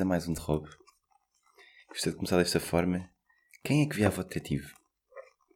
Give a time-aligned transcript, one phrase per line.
[0.00, 0.68] bem-vindos a mais um Derrobo.
[1.88, 3.10] Gostei de começar desta forma.
[3.62, 4.72] Quem é que viava o detetive?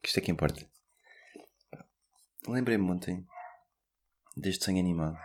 [0.03, 0.69] Que isto é que importa.
[2.47, 3.27] Lembrei-me ontem
[4.37, 5.17] deste desenho animado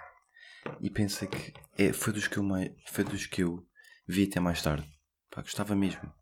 [0.79, 3.67] e pensei que é, foi, dos que eu mais, foi dos que eu
[4.07, 4.89] vi até mais tarde.
[5.29, 6.13] Pá, gostava mesmo.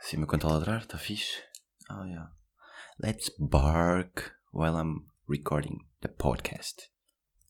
[0.00, 1.42] Sim, conta a ladrar, está fixe.
[1.90, 2.32] Oh yeah.
[2.98, 6.90] Let's bark while I'm recording the podcast.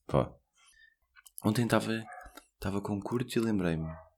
[0.06, 0.32] Pá.
[1.44, 2.04] Ontem estava
[2.54, 4.09] estava com curto e lembrei-me.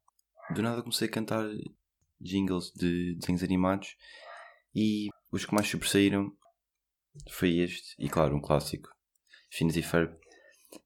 [0.54, 1.48] Do nada comecei a cantar
[2.20, 3.96] jingles de desenhos animados
[4.74, 6.30] e os que mais sobressaíram
[7.30, 8.88] foi este, e claro, um clássico,
[9.50, 10.14] Phineas e Ferb.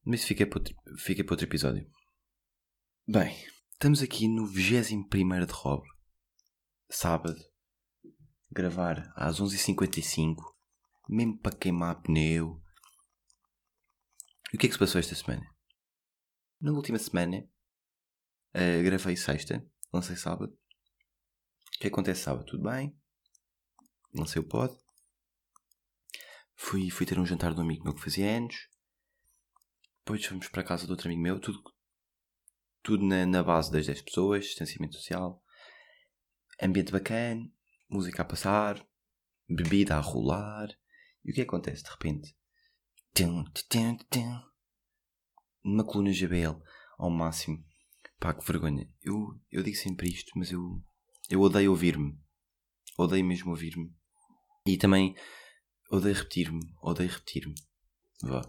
[0.05, 1.91] Mas isso fica para outro, fica para outro episódio.
[3.09, 3.37] Bem,
[3.73, 5.09] estamos aqui no 21
[5.47, 5.85] de Rob,
[6.89, 7.39] sábado,
[8.51, 10.37] gravar às 11h55,
[11.09, 12.61] mesmo para queimar pneu.
[14.53, 15.45] E o que é que se passou esta semana?
[16.61, 17.49] Na última semana,
[18.55, 20.53] uh, gravei sexta, lancei sábado.
[20.53, 22.47] O que acontece sábado?
[22.47, 22.99] Tudo bem?
[24.15, 24.75] Lancei o pod.
[26.55, 28.69] Fui, fui ter um jantar de um amigo meu que fazia anos.
[29.99, 31.39] Depois fomos para a casa de outro amigo meu.
[31.39, 31.63] Tudo,
[32.83, 35.43] tudo na, na base das 10 pessoas, distanciamento social.
[36.63, 37.47] Ambiente bacana,
[37.91, 38.83] música a passar,
[39.49, 40.69] bebida a rolar.
[41.25, 42.37] E o que acontece de repente?
[43.13, 44.41] Tum, tum, tum,
[45.65, 46.63] numa coluna JBL
[46.99, 47.65] ao máximo.
[48.19, 48.89] Pá, que vergonha.
[49.03, 50.83] Eu, eu digo sempre isto, mas eu,
[51.31, 52.19] eu odeio ouvir-me.
[52.99, 53.93] Odeio mesmo ouvir-me.
[54.67, 55.15] E também
[55.91, 56.61] odeio repetir-me.
[56.83, 57.55] Odeio repetir-me.
[58.23, 58.43] Vá.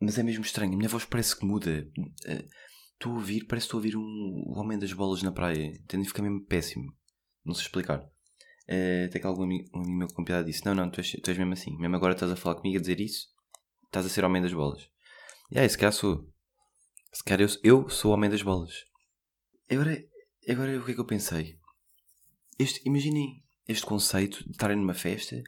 [0.00, 0.74] Mas é mesmo estranho.
[0.74, 1.86] A minha voz parece que muda.
[2.92, 5.66] Estou a ouvir, parece que estou a ouvir um, o Homem das Bolas na praia.
[5.66, 6.08] Entende?
[6.08, 6.92] Fica mesmo péssimo.
[7.44, 8.00] Não sei explicar.
[8.68, 11.10] Uh, até que algum amigo, um amigo meu com piada disse: Não, não, tu és,
[11.10, 11.76] tu és mesmo assim.
[11.78, 13.28] Mesmo agora estás a falar comigo a dizer isso.
[13.86, 14.88] Estás a ser Homem das Bolas.
[15.50, 16.28] E aí, se calhar sou.
[17.12, 18.72] Se calhar eu, eu sou Homem das Bolas.
[19.70, 19.96] Agora,
[20.48, 21.58] agora o que é que eu pensei?
[22.58, 25.42] Este, imaginem este conceito de estarem numa festa,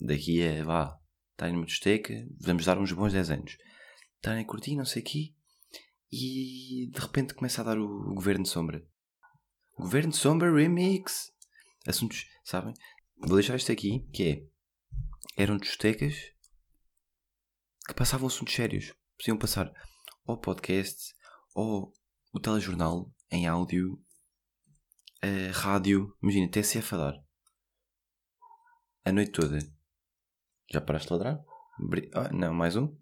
[0.00, 1.00] daqui a vá,
[1.32, 3.58] estarem numa discoteca, vamos dar uns bons 10 anos,
[4.14, 5.34] estarem a curtir, não sei aqui,
[6.12, 8.86] e de repente começa a dar o, o Governo de Sombra.
[9.76, 11.32] Governo de Sombra Remix!
[11.86, 12.72] Assuntos, sabem?
[13.18, 14.46] Vou deixar isto aqui, que é.
[15.36, 16.14] Eram discotecas
[17.86, 18.94] que passavam assuntos sérios.
[19.18, 19.72] Podiam passar
[20.24, 21.14] ou podcast,
[21.54, 21.92] ou
[22.32, 24.02] o telejornal, em áudio,
[25.22, 27.26] a rádio, imagina, TSF a dar.
[29.04, 29.58] A noite toda.
[30.70, 31.44] Já paraste de ladrar?
[32.14, 32.96] Ah, não, mais um?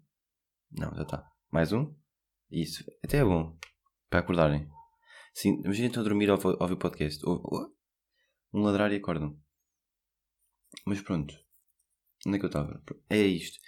[0.71, 1.31] Não, já está.
[1.51, 1.95] Mais um?
[2.49, 2.83] Isso.
[3.03, 3.57] Até é bom.
[4.09, 4.69] Para acordarem.
[5.33, 7.25] Sim, imagina estão a dormir ao ouvir o podcast.
[7.25, 7.75] Ou, ou,
[8.53, 9.37] um ladrar e acordam.
[10.85, 11.33] Mas pronto.
[12.25, 12.83] Onde é que eu estava?
[13.09, 13.59] É isto.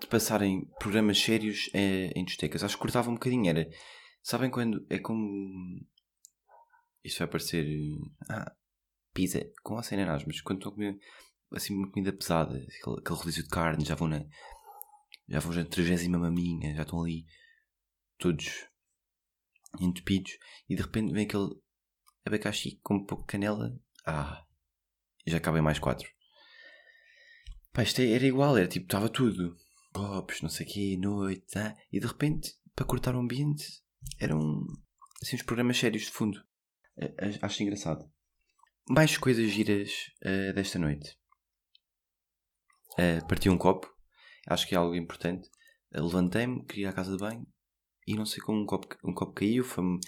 [0.00, 2.62] De passarem programas sérios é, em discotecas.
[2.64, 3.48] Acho que cortava um bocadinho.
[3.48, 3.68] Era
[4.24, 5.86] Sabem quando é como.
[7.04, 7.66] Isto vai parecer.
[8.30, 8.56] Ah,
[9.12, 10.98] pizza com a cena mas quando estão a comer
[11.52, 14.24] assim uma comida pesada, aquele, aquele rodízio de carne, já vão na.
[15.28, 17.26] Já vão na 30 maminha, já estão ali
[18.18, 18.66] todos
[19.78, 21.50] entupidos e de repente vem aquele
[22.24, 23.78] abacaxi com um pouco de canela.
[24.06, 24.42] Ah,
[25.26, 26.08] já cabem mais quatro.
[27.74, 29.54] Pá, isto é, era igual, era tipo, estava tudo.
[29.92, 33.83] Pops, não sei o quê, noite, ah, e de repente, para cortar o ambiente,
[34.18, 34.66] eram
[35.22, 36.42] assim uns programas sérios de fundo.
[37.42, 38.04] Acho engraçado.
[38.88, 39.90] Mais coisas giras
[40.22, 41.16] uh, desta noite.
[42.98, 43.88] Uh, parti um copo,
[44.46, 45.48] acho que é algo importante.
[45.92, 47.46] Uh, Levantei-me, queria ir à casa de banho
[48.06, 49.98] e não sei como um copo, um copo caiu, foi-me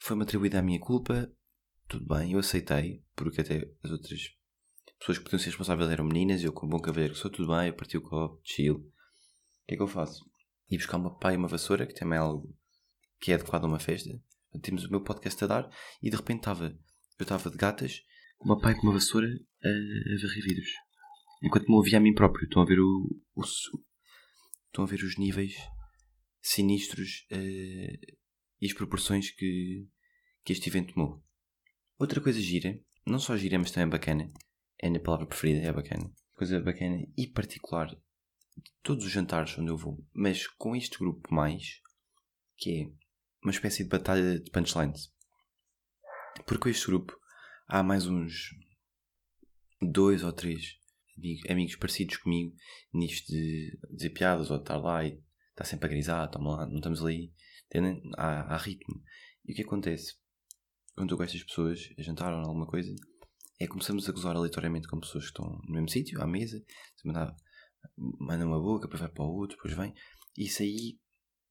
[0.00, 1.30] foi atribuída a minha culpa.
[1.88, 4.20] Tudo bem, eu aceitei, porque até as outras
[4.98, 6.44] pessoas que podiam ser responsáveis eram meninas.
[6.44, 8.76] Eu, como bom cavaleiro sou, tudo bem, eu parti o copo, chill.
[8.76, 8.82] O
[9.66, 10.22] que é que eu faço?
[10.70, 12.54] Ir buscar uma pá e uma vassoura, que também é algo
[13.20, 14.10] que é adequado a uma festa.
[14.62, 15.70] Temos o meu podcast a dar
[16.02, 16.66] e de repente estava,
[17.18, 18.02] eu estava de gatas,
[18.40, 19.28] uma pai com uma vassoura
[19.62, 20.70] a, a varrer vidros.
[21.42, 22.44] Enquanto me ouvia a mim próprio.
[22.44, 25.54] Estão a ver o, o estão a ver os níveis
[26.40, 28.16] sinistros uh,
[28.60, 29.86] e as proporções que,
[30.44, 31.22] que este evento tomou.
[31.98, 34.32] Outra coisa gira, não só gira, mas também bacana,
[34.80, 36.12] é a minha palavra preferida, é bacana.
[36.34, 41.32] Coisa bacana e particular de todos os jantares onde eu vou, mas com este grupo
[41.32, 41.80] mais,
[42.56, 43.07] que é
[43.42, 45.12] uma espécie de batalha de punchlines.
[46.46, 47.18] Porque com este grupo
[47.66, 48.50] há mais uns
[49.80, 50.78] dois ou três
[51.48, 52.54] amigos, parecidos comigo
[52.92, 55.20] nisto de dizer piadas ou de estar lá e
[55.50, 57.32] estar sempre a grisar, estamos lá, não estamos ali,
[58.16, 59.02] há, há ritmo.
[59.44, 60.14] E o que acontece?
[60.94, 62.94] Quando eu com estas pessoas a jantar ou alguma coisa,
[63.58, 66.62] é começamos a gozar aleatoriamente com pessoas que estão no mesmo sítio, à mesa,
[67.04, 67.36] a mandar
[67.96, 69.94] manda uma boca, depois vai para o outro, depois vem.
[70.36, 70.98] Isso aí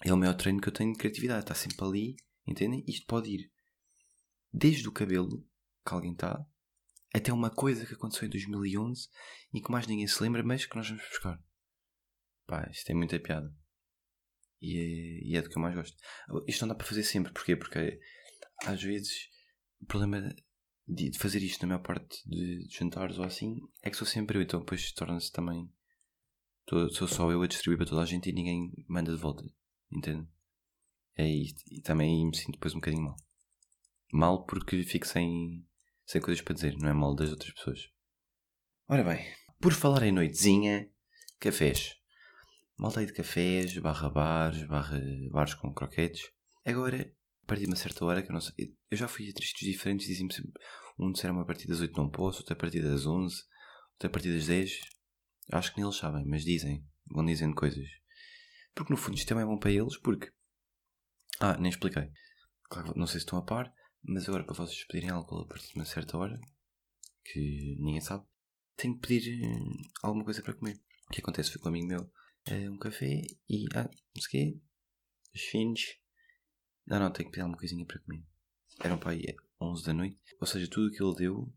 [0.03, 1.41] é o maior treino que eu tenho de criatividade.
[1.41, 2.15] Está sempre ali,
[2.45, 2.83] entendem?
[2.87, 3.51] Isto pode ir
[4.51, 5.45] desde o cabelo
[5.85, 6.45] que alguém está
[7.13, 9.09] até uma coisa que aconteceu em 2011
[9.53, 11.41] e que mais ninguém se lembra, mas que nós vamos buscar.
[12.45, 13.53] Pá, isto tem muita piada.
[14.61, 15.95] E é, e é do que eu mais gosto.
[16.47, 17.31] Isto não dá para fazer sempre.
[17.31, 17.55] Porquê?
[17.55, 17.99] Porque
[18.63, 19.29] às vezes
[19.79, 20.33] o problema
[20.87, 24.41] de fazer isto na maior parte de jantares ou assim é que sou sempre eu.
[24.41, 25.69] Então depois torna-se também.
[26.91, 29.43] Sou só eu a distribuir para toda a gente e ninguém manda de volta.
[29.91, 30.27] Entende?
[31.15, 31.63] É isto.
[31.71, 33.15] E também me sinto depois um bocadinho mal.
[34.11, 35.65] Mal porque fico sem,
[36.05, 37.89] sem coisas para dizer, não é mal das outras pessoas.
[38.87, 39.25] Ora bem,
[39.59, 40.89] por falar em noitezinha,
[41.39, 41.95] cafés.
[42.77, 45.01] Malta de cafés, barra bares, barra
[45.31, 46.31] bares com croquetes.
[46.63, 47.11] Agora,
[47.43, 49.67] a partir de uma certa hora, que eu não sei, eu já fui a tristes
[49.67, 50.53] diferentes, dizem-me sempre,
[50.99, 53.35] um disseram a partir das 8 não posso, outro a partir das 11,
[53.93, 54.79] outro a partir das 10.
[55.51, 57.87] Acho que nem eles sabem, mas dizem, vão dizendo coisas.
[58.77, 60.31] Porque no fundo isto também é bom para eles, porque...
[61.39, 62.11] Ah, nem expliquei.
[62.69, 65.69] Claro, não sei se estão a par, mas agora para vocês pedirem algo a partir
[65.69, 66.39] de uma certa hora,
[67.25, 68.23] que ninguém sabe,
[68.75, 70.79] tenho que pedir eh, alguma coisa para comer.
[71.09, 73.65] O que acontece foi com um amigo meu uh, um café e.
[73.73, 74.61] Ah, não sei o quê.
[75.33, 75.81] Os fins.
[76.85, 78.23] Não, não, tenho que pedir alguma coisinha para comer.
[78.83, 79.23] Eram para aí
[79.59, 80.19] 11 da noite.
[80.39, 81.53] Ou seja, tudo o que ele deu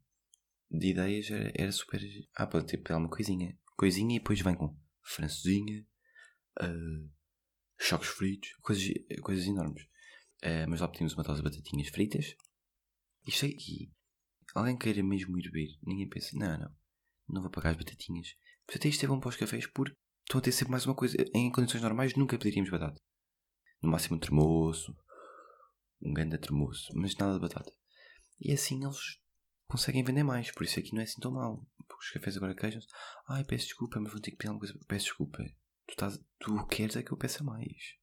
[0.70, 2.00] de ideias era, era super.
[2.34, 3.58] Ah, pode ter pedir alguma coisinha.
[3.76, 5.86] Coisinha e depois vem com francesinha,
[6.60, 7.10] uh,
[7.78, 8.88] choques fritos, coisas,
[9.22, 9.82] coisas enormes.
[10.42, 12.34] Uh, mas lá pedimos uma dose de batatinhas fritas.
[13.26, 13.92] Isto aqui.
[14.54, 15.68] Alguém queira mesmo ir ver.
[15.82, 16.76] Ninguém pensa, não, não.
[17.28, 18.28] Não vou pagar as batatinhas.
[18.66, 20.94] Mas até isto é bom para os cafés porque estão a ter sempre mais uma
[20.94, 21.16] coisa.
[21.34, 23.00] Em condições normais nunca pediríamos batata.
[23.82, 24.94] No máximo um termoço,
[26.02, 27.72] um grande termoço, mas nada de batata.
[28.40, 29.18] E assim eles
[29.66, 31.66] conseguem vender mais, por isso aqui não é assim tão mal.
[31.86, 32.88] Porque os cafés agora queixam-se.
[33.28, 34.86] Ai, peço desculpa, mas vou ter que pedir alguma coisa.
[34.86, 35.42] Peço desculpa.
[35.90, 37.96] Tu, estás, tu queres é que eu peça mais.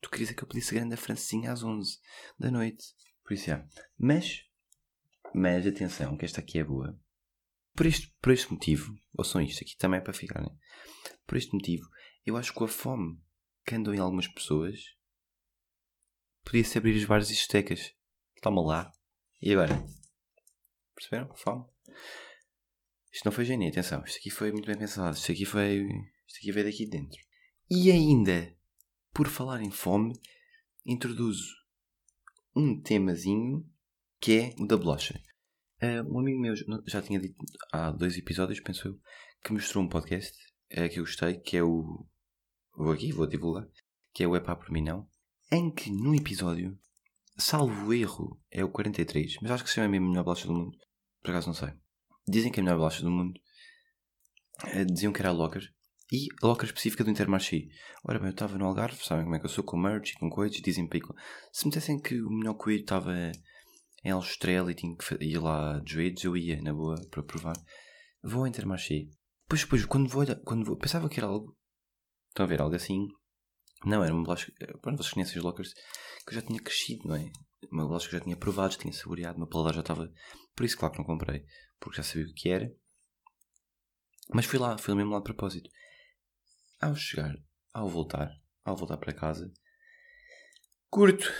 [0.00, 1.98] Tu querias é que eu pedisse grande a francesinha às 11
[2.36, 2.84] da noite.
[3.22, 3.64] Por isso é.
[3.96, 4.44] Mas,
[5.32, 6.98] mas atenção, que esta aqui é boa.
[7.74, 10.50] Por este, por este motivo, ouçam isto aqui também é para ficar, né?
[11.24, 11.88] Por este motivo,
[12.26, 13.22] eu acho que a fome
[13.64, 14.80] que andam em algumas pessoas
[16.44, 17.94] podia-se abrir os bares e discotecas.
[18.42, 18.92] Toma lá.
[19.40, 19.86] E agora?
[20.96, 21.32] Perceberam?
[21.36, 21.64] Fome.
[23.12, 24.02] Isto não foi gênio, atenção.
[24.04, 25.16] Isto aqui foi muito bem pensado.
[25.16, 25.86] Isto aqui foi.
[26.26, 27.20] Isto aqui veio daqui de dentro.
[27.70, 28.54] E ainda,
[29.12, 30.12] por falar em fome,
[30.84, 31.54] introduzo
[32.54, 33.66] um temazinho
[34.20, 35.20] que é o da bolacha.
[35.82, 36.54] Uh, um amigo meu
[36.86, 37.34] já tinha dito
[37.72, 39.00] há dois episódios, penso eu,
[39.42, 40.36] que mostrou um podcast
[40.72, 42.06] uh, que eu gostei, que é o.
[42.76, 43.66] Vou aqui, vou divulgar,
[44.14, 45.08] que é o Epá por mim não,
[45.50, 46.78] em que no episódio,
[47.36, 50.54] salvo erro, é o 43, mas acho que se chama mesmo a melhor bolacha do
[50.54, 50.78] mundo,
[51.20, 51.72] por acaso não sei.
[52.28, 53.40] Dizem que é a melhor bolacha do mundo,
[54.64, 55.68] uh, diziam que era a Locker,
[56.12, 57.68] e a Locker específica do Intermarché.
[58.04, 60.18] Ora bem, eu estava no Algarve, sabem como é que eu sou com merch e
[60.18, 61.14] com coisas, dizem pico.
[61.50, 63.14] Se me dissessem que o melhor coelho estava
[64.04, 67.56] em Aljustrel e tinha que ir lá de joelhos, eu ia, na boa, para provar.
[68.22, 69.08] Vou ao Intermarché.
[69.44, 71.56] Depois, depois, quando vou, quando vou, pensava que era algo,
[72.28, 73.08] estão a ver, algo assim.
[73.86, 77.16] Não, era uma bolacha, pronto, vocês conhecem os lockers, que eu já tinha crescido, não
[77.16, 77.32] é?
[77.70, 80.12] Uma bolacha que eu já tinha provado, já tinha saboreado, meu paladar já estava,
[80.54, 81.44] por isso claro que não comprei,
[81.80, 82.70] porque já sabia o que era.
[84.32, 85.68] Mas fui lá, fui mesmo lá de propósito.
[86.82, 87.36] Ao chegar,
[87.72, 88.28] ao voltar,
[88.64, 89.52] ao voltar para casa,
[90.90, 91.32] curto,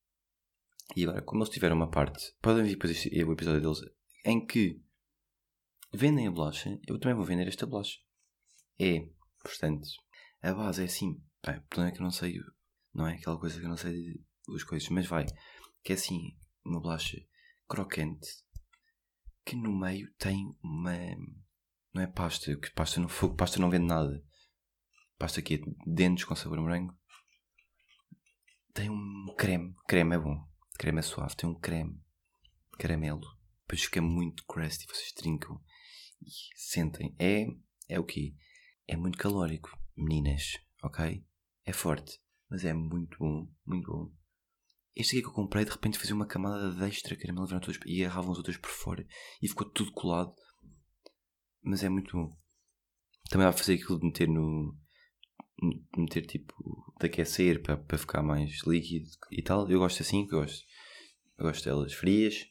[0.94, 3.80] E agora, como eles tiveram uma parte, podem vir depois este, o episódio deles,
[4.24, 4.82] em que
[5.92, 7.98] vendem a bolacha, eu também vou vender esta bolacha.
[8.78, 9.08] É,
[9.42, 9.88] portanto,
[10.42, 11.20] a base é assim.
[11.42, 12.38] Pá, o problema é que eu não sei,
[12.94, 14.20] não é aquela coisa que eu não sei
[14.54, 15.26] as coisas, mas vai.
[15.82, 17.18] Que é assim, uma bolacha
[17.68, 18.28] crocante
[19.44, 20.92] que no meio tem uma.
[21.92, 24.22] Não é pasta, que pasta no fogo, pasta não vende nada.
[25.18, 26.96] Pasta aqui, dentes com sabor morango.
[28.72, 30.46] Tem um creme, creme é bom,
[30.78, 32.00] creme é suave, tem um creme,
[32.78, 33.26] caramelo.
[33.62, 35.60] Depois fica muito crusty, vocês trincam
[36.54, 37.14] Sentem.
[37.18, 37.46] É,
[37.88, 38.34] é o quê?
[38.86, 41.24] É muito calórico, meninas, ok?
[41.64, 44.12] É forte, mas é muito bom, muito bom.
[44.96, 47.48] Este aqui que eu comprei, de repente fazia uma camada de extra caramelo
[47.86, 49.06] e agarravam os outros por fora
[49.40, 50.34] e ficou tudo colado.
[51.62, 52.36] Mas é muito bom.
[53.30, 54.76] Também para fazer aquilo de meter no.
[55.96, 56.54] meter tipo.
[56.98, 59.70] de aquecer para, para ficar mais líquido e tal.
[59.70, 60.64] Eu gosto assim, que eu gosto.
[61.38, 62.46] Eu gosto delas frias.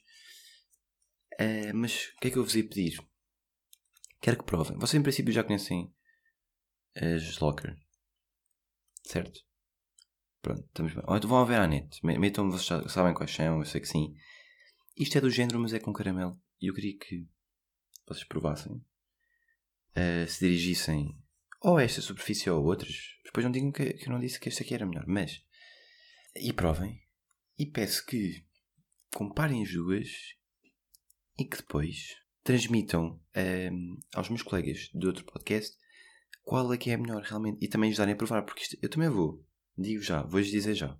[1.38, 2.98] Uh, mas o que é que eu vos ia pedir?
[4.20, 4.76] Quero que provem.
[4.78, 5.92] Vocês em princípio já conhecem
[6.94, 7.74] as Locker.
[9.04, 9.40] Certo?
[10.42, 11.04] Pronto, estamos bem.
[11.06, 11.98] Ou então vão ver à net.
[12.04, 14.14] Metam, vocês já sabem quais são, eu sei que sim.
[14.96, 16.40] Isto é do género, mas é com caramelo.
[16.60, 17.26] E eu queria que
[18.06, 18.72] vocês provassem.
[19.90, 21.18] Uh, se dirigissem
[21.62, 22.96] ou a esta superfície ou a outras.
[23.24, 25.04] Depois não digam que, que eu não disse que esta aqui era melhor.
[25.06, 25.42] Mas.
[26.36, 27.02] E provem.
[27.58, 28.44] E peço que
[29.14, 30.08] comparem as duas
[31.38, 35.76] e que depois transmitam um, aos meus colegas de outro podcast
[36.42, 38.88] qual é que é a melhor realmente e também ajudarem a provar, porque isto, eu
[38.88, 39.44] também vou,
[39.76, 40.98] digo já, vou-lhes dizer já.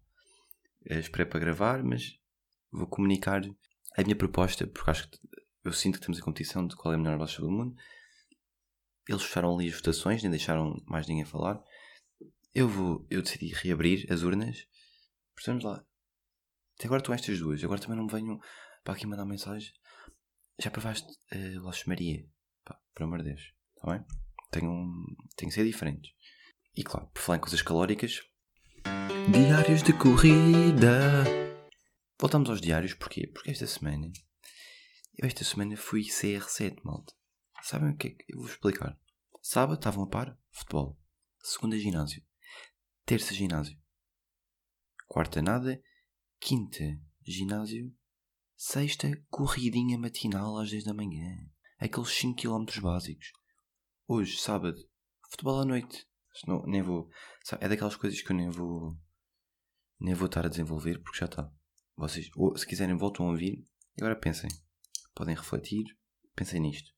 [0.85, 2.19] Eu esperei para gravar, mas
[2.71, 3.43] vou comunicar
[3.97, 5.19] a minha proposta, porque acho que
[5.65, 7.75] eu sinto que temos a competição de qual é a melhor baixa do mundo.
[9.09, 11.61] Eles fecharam ali as votações, nem deixaram mais ninguém falar.
[12.55, 14.67] Eu vou, eu decidi reabrir as urnas.
[15.35, 15.85] Portanto, lá.
[16.79, 17.63] Até agora estão estas duas.
[17.65, 18.39] Agora também não me venham
[18.85, 19.73] para aqui mandar mensagem.
[20.63, 22.23] Já provaste uh, Los Maria?
[22.63, 23.41] Pá, por amor de Deus.
[23.75, 24.05] Está bem?
[24.51, 26.15] Tem, um, tem que ser diferente.
[26.77, 28.21] E claro, por falar em coisas calóricas.
[29.33, 31.25] Diários de corrida.
[32.21, 33.27] Voltamos aos diários, porquê?
[33.27, 34.13] Porque esta semana.
[35.17, 37.15] Eu esta semana fui CR7, malta.
[37.63, 38.25] Sabem o que é que.
[38.29, 39.01] Eu vou explicar.
[39.41, 41.01] Sábado estavam a par, futebol.
[41.43, 42.23] Segunda, ginásio.
[43.07, 43.79] Terça, ginásio.
[45.09, 45.83] Quarta, nada.
[46.39, 46.85] Quinta,
[47.27, 47.91] ginásio.
[48.63, 51.35] Sexta, corridinha matinal às 10 da manhã.
[51.79, 53.33] Aqueles 5 km básicos.
[54.07, 54.77] Hoje, sábado,
[55.31, 56.07] futebol à noite.
[56.47, 57.09] Não, nem vou.
[57.59, 58.95] É daquelas coisas que eu nem vou.
[59.99, 61.51] Nem vou estar a desenvolver porque já está.
[61.97, 63.65] Vocês, ou, se quiserem, voltam a ouvir.
[63.99, 64.51] Agora pensem.
[65.15, 65.85] Podem refletir.
[66.37, 66.93] Pensem nisto.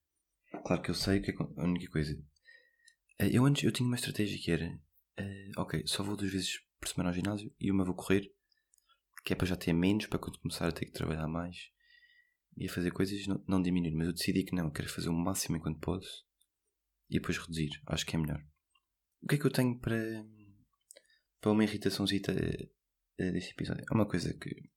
[0.65, 2.13] Claro que eu sei que é a única coisa.
[3.19, 4.67] Eh, eu antes eu tinha uma estratégia que era.
[5.17, 8.33] Uh, ok, só vou duas vezes por semana ao ginásio e uma vou correr
[9.23, 11.71] que é para já ter menos, para quando começar a ter que trabalhar mais
[12.57, 13.95] e a fazer coisas não, não diminuir.
[13.95, 16.25] Mas eu decidi que não, quero fazer o máximo enquanto posso
[17.09, 17.81] e depois reduzir.
[17.87, 18.43] Acho que é melhor.
[19.21, 20.25] O que é que eu tenho para,
[21.39, 23.85] para uma irritaçãozita eh, deste episódio?
[23.89, 24.69] É uma coisa que.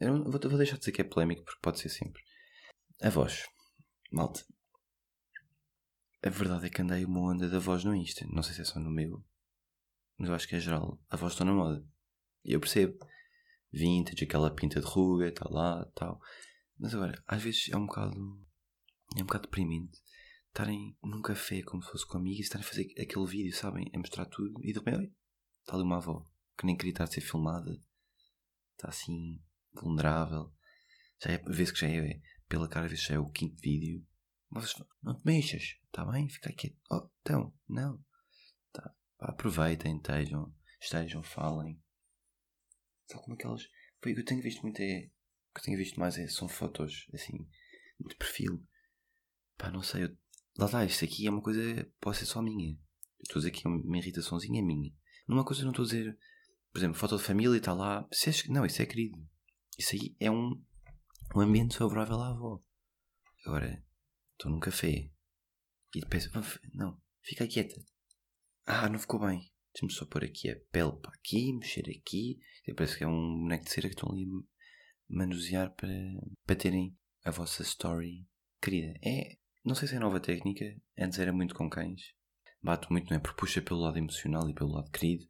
[0.00, 2.22] Eu vou, vou deixar de dizer que é polémico porque pode ser sempre.
[3.00, 3.46] A voz.
[4.12, 4.44] Malta.
[6.22, 8.26] A verdade é que andei uma onda da voz no Insta.
[8.30, 9.24] Não sei se é só no meu,
[10.18, 11.00] mas eu acho que é geral.
[11.08, 11.84] A voz está na moda.
[12.44, 12.98] E eu percebo
[13.72, 16.20] vintage, aquela pinta de ruga, está lá, tal.
[16.78, 18.14] Mas agora, às vezes é um bocado.
[19.16, 20.00] É um bocado deprimente
[20.48, 23.90] estarem num café como se fosse com amigos e estarem a fazer aquele vídeo, sabem?
[23.94, 25.12] A mostrar tudo e de repente,
[25.62, 26.26] está ali uma avó
[26.58, 27.70] que nem queria estar a ser filmada,
[28.72, 29.40] está assim,
[29.72, 30.52] vulnerável.
[31.22, 34.06] Já é, vê-se que já é, pela cara, vê-se já é o quinto vídeo.
[34.50, 36.28] Mas não te mexas, está bem?
[36.28, 36.78] Fica aqui.
[36.90, 37.98] Oh, então, não.
[38.70, 38.94] Tá.
[39.18, 41.81] Aproveitem, estejam, estejam, falem.
[43.12, 43.66] Sabe como aquelas.
[44.02, 45.10] Que eu tenho visto muito é.
[45.50, 47.46] O que eu tenho visto mais é, são fotos assim
[48.00, 48.66] de perfil.
[49.58, 50.04] Pá, não sei.
[50.04, 50.16] Eu,
[50.56, 51.60] lá está, isto aqui é uma coisa.
[52.00, 52.70] Pode ser só minha.
[52.70, 54.90] Eu estou a dizer que é uma irritaçãozinha minha.
[55.28, 56.18] Numa coisa eu não estou a dizer.
[56.72, 58.08] Por exemplo, foto de família está lá.
[58.10, 59.18] É, não, isso é querido.
[59.78, 60.58] Isso aí é um,
[61.36, 62.62] um ambiente favorável à avó.
[63.44, 63.84] Agora,
[64.32, 65.10] estou num café
[65.94, 66.30] e penso,
[66.72, 67.74] não, fica quieta.
[68.64, 69.51] Ah, não ficou bem.
[69.72, 72.38] Deixa-me só pôr aqui a pele para aqui, mexer aqui.
[72.76, 74.42] Parece que é um boneco de cera que estão ali a
[75.08, 75.88] manusear para,
[76.44, 78.26] para terem a vossa story
[78.60, 78.94] querida.
[79.02, 80.64] É, não sei se é nova técnica,
[80.98, 82.02] antes era muito com cães.
[82.62, 83.20] Bato muito, não é?
[83.20, 85.24] Porque puxa pelo lado emocional e pelo lado querido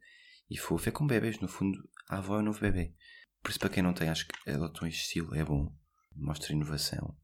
[0.49, 0.89] e fofo.
[0.89, 1.77] É com bebês, no fundo,
[2.09, 2.93] a avó é o novo bebê.
[3.41, 5.73] Por isso, para quem não tem, acho que adotam este estilo, é bom.
[6.15, 7.17] Mostra inovação.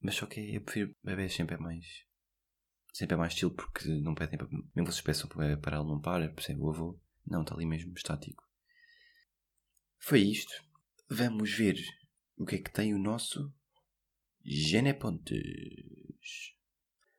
[0.00, 1.86] Mas só que eu prefiro bebês sempre é mais
[2.92, 4.48] sempre é mais estilo porque não pedem para.
[4.48, 6.60] Mesmo vocês peçam para ele não para, percebe?
[6.60, 8.44] O avô, não, está ali mesmo estático.
[9.98, 10.52] Foi isto.
[11.08, 11.80] Vamos ver
[12.36, 13.52] o que é que tem o nosso
[14.44, 15.42] Genepontes.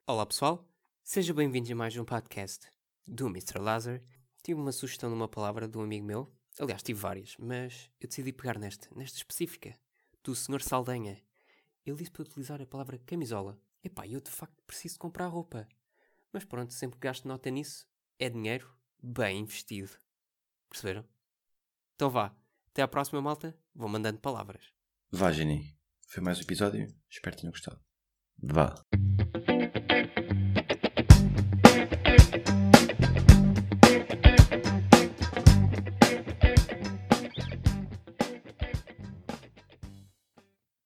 [0.06, 0.70] Olá pessoal,
[1.02, 2.68] sejam bem-vindos a mais um podcast
[3.08, 3.60] do Mr.
[3.60, 4.02] Lazar.
[4.44, 8.10] Tive uma sugestão de uma palavra de um amigo meu, aliás, tive várias, mas eu
[8.10, 9.80] decidi pegar nesta, nesta específica,
[10.22, 10.62] do Sr.
[10.62, 11.22] Saldanha.
[11.86, 13.58] Ele disse para utilizar a palavra camisola.
[13.84, 15.68] Epá, eu de facto preciso comprar roupa.
[16.32, 17.86] Mas pronto, sempre que gasto nota nisso,
[18.18, 19.92] é dinheiro bem investido.
[20.70, 21.06] Perceberam?
[21.96, 22.36] Então vá,
[22.70, 24.74] até à próxima malta, vou mandando palavras.
[25.12, 25.78] Vá, Jenny.
[26.08, 26.88] Foi mais um episódio.
[27.10, 27.80] Espero que tenham gostado.
[28.42, 28.74] Vá.